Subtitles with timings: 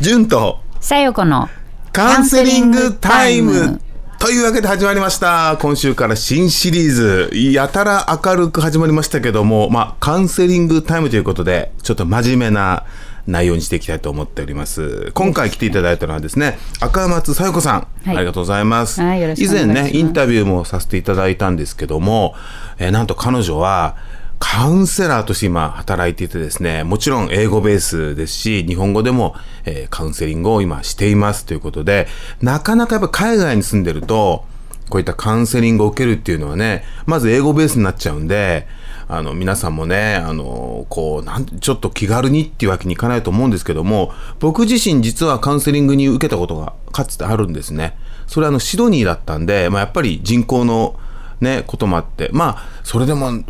[0.00, 0.60] 純と。
[0.78, 1.48] さよこの。
[1.92, 3.80] カウンセリングタイム。
[4.20, 5.58] というわけで始まりました。
[5.60, 7.30] 今週から新シリーズ。
[7.52, 12.84] やたら明るく始まりましたけどもまあカウンセリングタイムということでちょっと真面目な
[13.26, 15.10] 内容にしていきたいと思っております。
[15.14, 18.16] 今回来ていただいたのはですね赤松さよ子さん、はい。
[18.16, 19.52] ありがとうございます、はいます。
[19.52, 22.36] 前ねインタビューもさせていただいたんですけども、
[22.78, 23.96] えーなんと彼女は
[24.38, 29.34] カウンセラーとして今働いていてですね、もちろん英語ベースですし、日本語でも、
[29.64, 32.06] えーカウンセリングを今していますということで、
[32.40, 34.44] なかなかやっぱ海外に住んでると、
[34.88, 38.66] こういったカウンセリングを受けるっていうのはね、まず英語ベースになっちゃうんで、
[39.08, 47.96] あの、皆さんもね、あの、こう、なんちょっと気軽にっていうわけにいかないと思うんですけども、僕自身実はカウンセリングに受けたことがかつてあるんですね。
[48.26, 50.98] それはあの、シドニーだったんで、まあやっぱり人口の
[51.40, 53.42] ね、こともあって、まあ、それでも、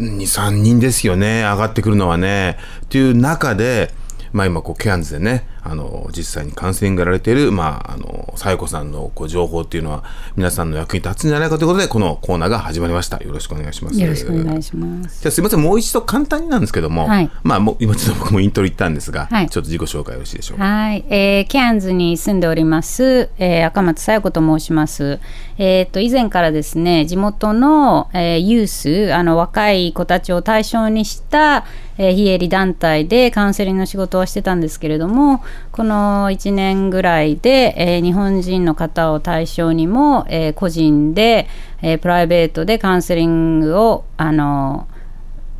[0.00, 2.58] 2、3人ですよね、上がってくるのはね。
[2.88, 3.92] という中で、
[4.34, 10.04] まあ今、こう、ケアンズでね、あの、実際にカウンセリングやられている、まあ、あの、さよこさんのこう情報っていうのは、
[10.36, 13.16] 皆さんの役に立つんじゃないかということで、このコーナーが始まりました。
[13.18, 14.00] よろしくお願いします。
[14.00, 20.64] よろしくお願いしますじゃあすみません、もう一度簡単になんですけども、はいまあ、もう今ちょっと僕もイントロ言ったんですが、はいちょっと自己紹介よろしいでしょうか？
[20.64, 25.20] はい、えー、ケアンズに住んでおります、えー赤松さよ子と申します。
[25.56, 31.64] えっ、と以前からですね、地元の、えーユースあの若い子たちを対象にした、
[31.96, 41.48] えー非営利団体でカウンセリングの仕事をしてたんですけれども、この1年ぐらいで、えー日本人の方を対象にも、えー個人で、
[41.82, 44.86] えープライベートでカウンセリングをあの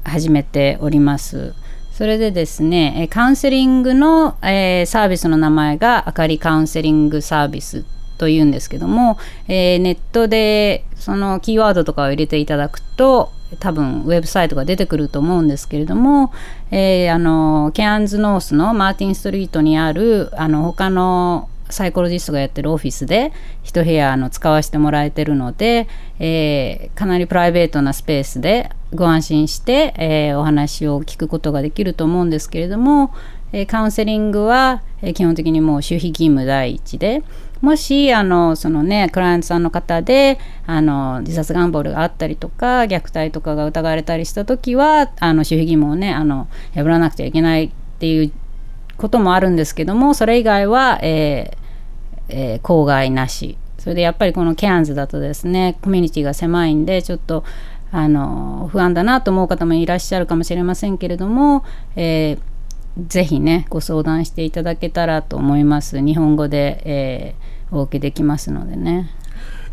[0.05, 1.55] 始めております。
[1.93, 7.84] それでですね、えカウンセリングの、えーサービスの名前があかりカウンセリングサービス
[8.19, 9.19] というんですけども、
[9.49, 16.33] えーネットでそのキーワードとかを入れていただくと多分ウェブサイトが出てくると思うんですけれども、
[16.70, 33.15] えーあのケアンズノースのマーティンストリートにあるあの他のサイコロジストがやってるオフィスで一部屋の使わせてもらえてるので、えーかなりプライベートなスペースでご安心して、えーお話を聞くことができると思うんですけれども、
[33.53, 37.22] えカウンセリングは、え基本的にもう守秘義務第一で
[37.60, 48.32] もしあのそのねクライアントさんの方であの自殺願望があったりとか虐待とかが疑われたりした時はあの守秘義務をねあの破らなくちゃいけないっていう
[48.97, 51.64] こともあるんですけどもそれ以外は、えー
[52.28, 53.59] えー郊外なし。
[53.84, 57.44] それでやっぱりこのケアンズだとですねコミュニティが狭いんでちょっと
[57.93, 62.53] あの不安だなと思う方もいらっしゃるかもしれませんけれども、えー
[62.97, 66.00] ぜひねご相談していただけたらと思います。
[66.00, 69.10] 日本語で、えーお受けできますのでね。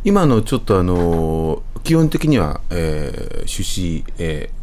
[0.03, 3.61] 今のちょっとあの基本的には、えー趣
[4.01, 4.61] 旨、えー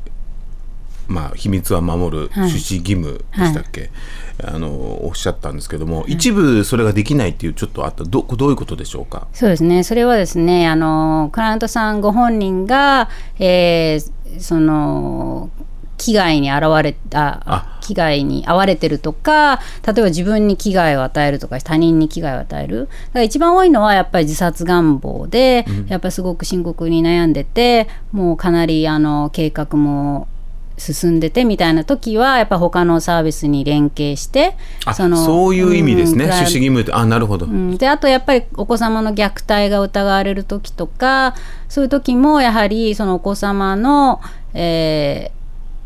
[1.12, 2.50] まあ、秘密は守るはい。
[2.50, 3.90] 趣旨義務でしたっけ、
[4.42, 9.28] あのおっしゃったんですけども、一部それができないっていうちょっとあったどどういうことでしょうか？
[9.34, 9.84] そうですね。
[9.84, 13.08] それはですねあのクライアントさんご本人が、
[13.38, 15.50] えーその
[15.98, 17.78] 危害に現れたあ。
[17.80, 22.80] 危害に遭われてるとか例えば自分に危害を与えるとか他人に危害を与える。
[22.80, 30.28] だから一番多いのはやっぱり自殺願望で、やっぱりすごく深刻に悩んでてもうかなりあの計画も
[30.78, 41.34] 進んでてみたいな時はやっぱ他のサービスに連携してあそういう意味ですね、うん義務ってあなるほど、うん、であとやっぱりお子様の虐待が疑われる時とか
[41.68, 44.20] そういう時もやはりそのお子様の、
[44.54, 45.37] えー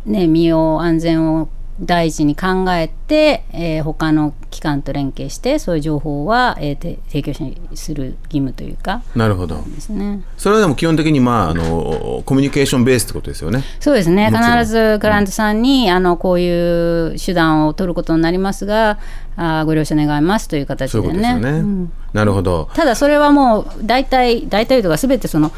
[0.07, 1.49] ね、身を安全を
[1.81, 9.03] 第一に考えて、えー他の機関と連携してそういう情報は、えーて提供しする義務というか。
[9.17, 9.63] なるほど。
[9.67, 10.23] ですね。
[10.37, 13.65] それはでも基本的にまああのコミュニケーションベースってことですよね。
[13.81, 14.31] そうですね。
[14.31, 18.99] 必ずクライアントさんに、あのこういう手段を取ることになりますが
[19.37, 21.35] あーご了承願いますという形でね。
[21.41, 21.93] ね、うん。
[22.13, 22.69] なるほど。
[22.75, 25.51] ただそれはもう大体大体とか全てその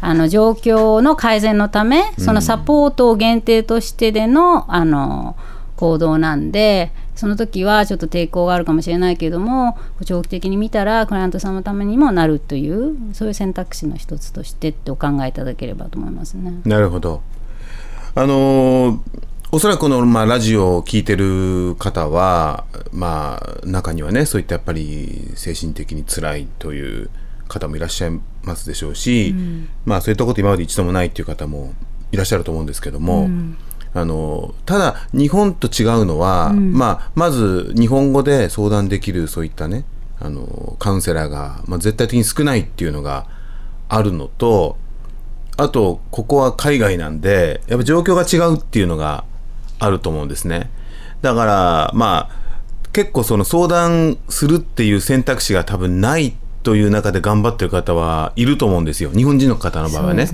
[0.00, 5.36] あの状況の改善のためそのサポートを限定としてでの,、あの
[5.76, 16.60] 行動なんでその時はちょっと抵抗があるかもしれないけれども長期的に見たらクライアントさんのためにもなるというそういう選択肢の一つとしてってお考えいただければと思いますね。
[16.64, 17.22] なるほど。
[18.14, 18.98] あのー
[19.50, 27.08] おそらくこの、まあ、ラジオを聞いてる方は、まあ、中にはね、そういったやっぱり精神的に辛いという
[27.48, 29.34] 方もいらっしゃいますでしょうし、
[29.84, 31.72] まあ、そういったこと今まで一度もないっていう方も
[32.12, 33.28] いらっしゃると思うんですけども、
[33.94, 39.84] あのただ日本と違うのは、まあ、まず日本語で相談できるそういったね
[40.20, 43.26] あのカウンセラーが、まあ、絶対的に少ないっていうのが
[43.88, 44.76] あるのと
[45.56, 49.24] あとここは海外なんでやっぱ状況が違うっていうのが
[49.78, 50.70] あると思うんですね。
[51.22, 52.38] だからまあ
[52.92, 56.36] 結構その相談するっていう選択肢が多分ない
[56.68, 59.10] という中で頑張ってる方はいると思うんですよ。
[59.10, 60.28] 日本人の方の場合はね。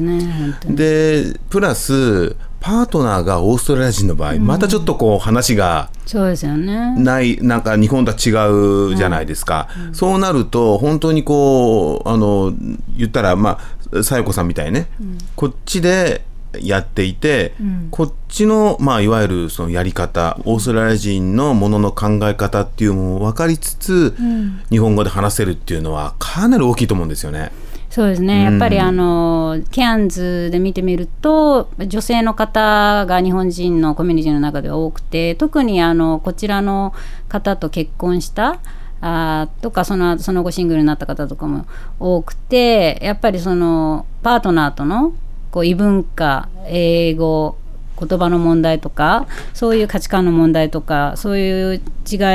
[0.68, 6.96] でプラスパートナーがオーストラリア人の場合、うん、またちょっとこう話がそうですよね。
[6.98, 12.52] ないなんか日本とは違うじゃないですか、うん、そうなると本当にこうあの
[12.96, 13.60] 言ったらま
[13.92, 16.24] あさよこさんみたいにね、うん、こっちで
[16.62, 27.52] やっていて、うん、こっちの、まあ、いわゆるそのやり方オーストラリア人のものの考え方っていうのも分かりつつ、うん、日本語で話せるっていうのはかなり大きいと思うんですよね。
[27.94, 36.92] そうですね、やっぱりあのケアンズで見てみると女性の方が日本人のコミュニティの中では多くて特にあのこちらの
[37.28, 38.58] 方と結婚した
[39.00, 41.66] あとかそのその後シングルになった方とかも
[42.00, 45.12] 多くてやっぱりそのパートナーとの
[45.54, 47.56] こう異文化英語
[47.96, 51.80] 言葉の問題とかそういう価値観の問題とかそういう違い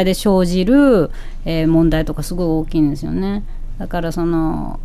[0.05, 1.11] で生じる、
[1.43, 3.43] えー、問題とかすごい大きいんですよね。
[3.77, 4.79] だからその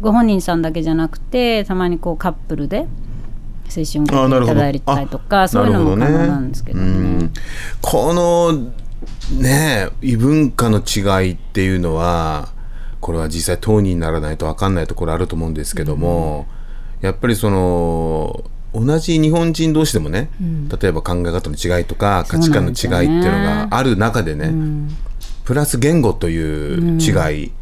[0.00, 2.86] ご本人さんだけじゃなくてたまにこうカップルで
[3.68, 6.92] セッションをいただいたりとかそういうのも可能なんですけどね。
[6.92, 7.30] どね
[7.82, 8.72] この
[9.42, 12.50] ね異文化の違いっていうのは
[13.00, 16.46] これは実際当人にならないと分かんないところあると思うんですけども。
[16.58, 16.63] うん
[17.04, 24.88] やっぱりその同じ日本人同士でもね、うん、例えば考え方の違いとか価値観の違いっていうのがある中でね、うん、
[25.44, 27.10] プラス言語という違
[27.42, 27.52] い、うん、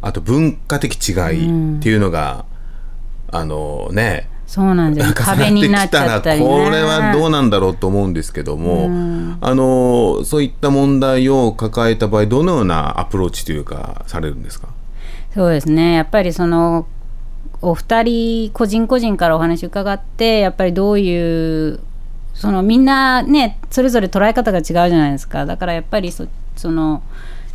[0.00, 2.46] あと文化的違いっていうのが、
[3.30, 5.12] あのねそうなんです。
[5.14, 8.88] 壁になっちゃったり、ね、これはどうなんだろうと思うんですけども、
[9.40, 14.68] あのそういった問題を抱えた場合どのようなアプローチというかされるんですか？
[15.34, 15.94] そうですね。
[15.94, 16.86] やっぱりその
[17.62, 21.80] お二人個人個人からお話伺ってやっぱりどういう
[22.34, 25.46] そのみんなねそれぞれ捉え方が違うじゃないですか。
[25.46, 26.26] だからやっぱりそ
[26.64, 27.02] の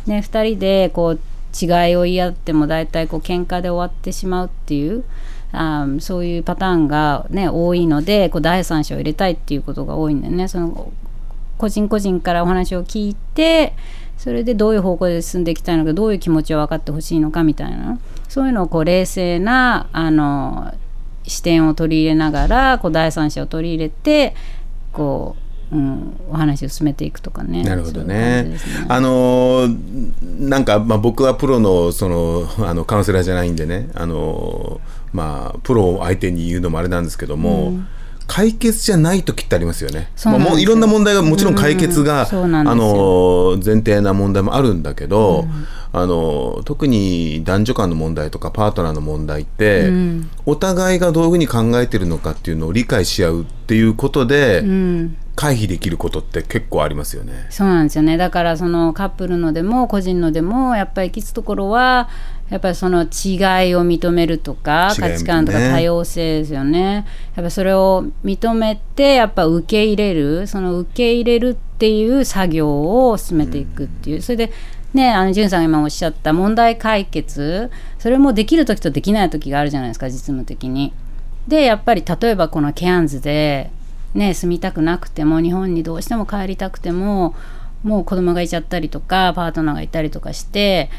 [0.06, 1.20] ね2人でこう
[1.60, 5.04] 違いを言い合っても大体こう喧嘩で終わってしまうっていう
[5.52, 10.48] あそういうパターンがね多いのでこう第三者を入れたいっていうことが多いんでね。
[10.48, 10.92] その
[11.58, 13.74] 個人個人からお話を聞いて
[14.18, 17.98] それでどういう方向で進んでいきたいのかどういう気持ちを分かってほしいのかみたいな。
[18.32, 20.72] そういうのをこう冷静なあの
[21.24, 24.34] 視点を取り入れながらこう第三者を取り入れて
[24.90, 25.36] こ
[25.70, 27.62] う、うん、お話を進めていくとかね。
[27.62, 28.44] なるほどね。
[28.44, 28.58] ね
[28.88, 29.68] あの
[30.40, 34.80] なんか、まあ、僕はプロのそのあのカウンセラーじゃないんでねあの、
[35.12, 37.68] まあ、プロを相手に言うのもあれなんですけども。
[37.68, 37.86] うん
[38.28, 40.10] 解決じゃない時ってありますよね。
[40.24, 54.62] まあ、もういろんな問題がもちろん解決が、うん、あの前提な問題もあるんだけど、うん、あの特に男女間の問題とかパートナーの問題って、うん、お互いがどういうふうに考えてるのかっていうのを理解し合うっていうことで、
[55.36, 57.46] 回避できることって結構ありますよね。
[57.50, 58.16] そうなんですよね。
[58.16, 62.08] だからそのカップルのでも個人のでもやっぱりきつところは
[62.48, 67.06] やっぱりその違いを認めるとか、価値観とか多様性ですよね。
[67.36, 74.52] やっぱそれを認めてやっぱ受け入れるその受け入れるっていう作業を進めていくっていう、それで
[74.94, 80.92] ね、あの、じゅんさんが今おっしゃった問題解決、それもできる時とできない時があるじゃないですか、実務的に。
[81.48, 83.70] で、やっぱり例えばこのケアンズで、
[84.14, 87.34] ね、住みたくなくても日本にどうしても帰りたくても
[87.82, 90.90] もう子供がいちゃったりとかパートナーがいたりとかして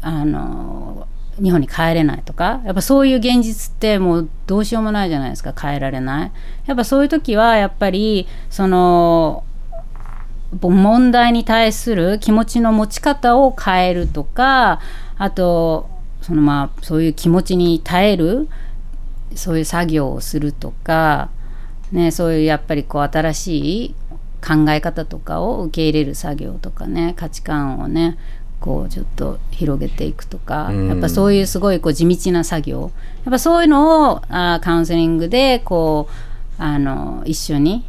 [0.00, 1.06] あの
[1.42, 6.32] 日本に帰れないとかやっぱそういう現実ってもうどうしようもないじゃないですか帰られない
[6.66, 9.42] やっぱそういう時はやっぱりその
[10.60, 14.80] 問題に対する気持ちの持ち方を変えるとか
[15.16, 15.88] あと
[16.22, 18.48] そのまあそういう気持ちに耐える
[19.34, 21.30] そういう作業をするとか
[21.92, 23.94] ね、そういうやっぱりこう新しい
[24.46, 28.18] 考え方とかを受け入れる作業とかね価値観をね
[28.60, 32.90] こうちょっと広げていくとか、やっぱそういうすごいこう地道な作業。
[33.24, 36.08] やっぱそういうのをあカウンセリングでこ
[36.58, 37.84] うあの一緒に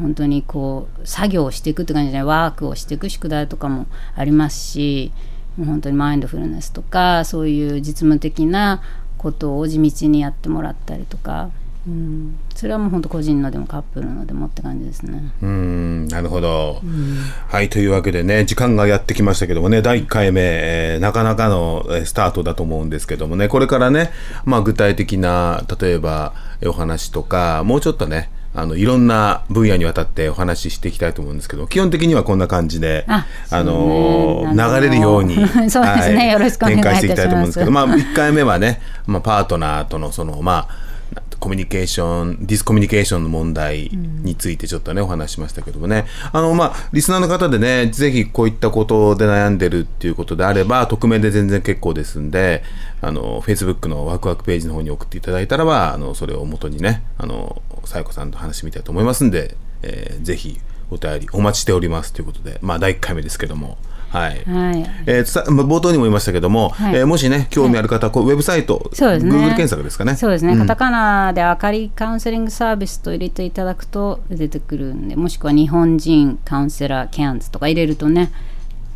[0.00, 5.12] 本当にこう作業をしていくって感じでワークをしていく宿題とかもありますし
[5.58, 8.82] 本当にマインドフルネスとかそういう実務的な
[9.18, 11.50] ことを地道にやってもらったりとか。
[11.88, 15.32] うん、それはもう本当個人のでもカップルのでもって感じですね。
[15.40, 16.08] うん。
[16.08, 17.16] なるほど、うん、
[17.48, 24.10] はいというわけでね時間がやってきましたけどもね第1回目、えー、なかなかのスタートだと思うんですけどもねこれからね、
[24.44, 26.34] まあ、具体的な例えば
[26.66, 35.36] お話とかもうちょっとねあのいろんな分野にわたってお話ししていきたいと思うんですけど基本的にはこんな感じであ、あの流れるように
[35.70, 40.90] そうですね、はい、よろしくお願い展開していきたいと思うんですけどまあ1回目はね、まあ、パートナーとのそのまあ
[41.40, 46.04] コミュニケーションディスコミュニケーションの問題についてちょっとね、お話ししましたけどもね。
[46.32, 52.62] あのまあリスナーの方でねぜひこういったことで悩んでるっていうことであれば匿名で全然結構ですんで
[53.00, 60.58] あの Facebook のワクワクページの方に送っていただいたらばあのそれを元にねあのさやこさんと話してみたいと思いますんで、えーぜひ
[60.90, 62.12] お便りお待ちしております。
[62.12, 63.78] ということでまあ第1回目ですけども。
[64.10, 64.90] はい、はい。
[65.06, 66.96] えーさまあ冒頭にも言いましたけども、はい。
[66.96, 69.36] えーもしね興味ある方、こうウェブサイトそうですね。
[69.36, 70.16] Google 検索ですかね。
[70.16, 78.32] そうですね、カタカナであかりカウンセリングサービスと入れていただくと出てくるんでもしくは日本人カウンセラーキャンズとか入れるとね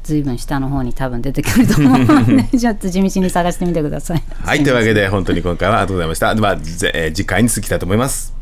[0.03, 4.23] ずいぶん下の方に多分出てくると思うのでちょっと地道に探してみてください。
[4.43, 4.65] はい。
[4.65, 6.35] というわけで本当に今回はありがとうございました。
[6.35, 8.34] では、ぜえー次回に続きたいと思います